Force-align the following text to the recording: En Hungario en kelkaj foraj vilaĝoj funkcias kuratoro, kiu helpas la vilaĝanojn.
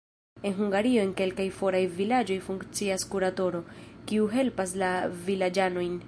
En 0.47 0.53
Hungario 0.59 1.01
en 1.07 1.09
kelkaj 1.19 1.45
foraj 1.57 1.81
vilaĝoj 1.99 2.37
funkcias 2.47 3.05
kuratoro, 3.11 3.61
kiu 4.13 4.25
helpas 4.37 4.73
la 4.85 4.91
vilaĝanojn. 5.29 5.99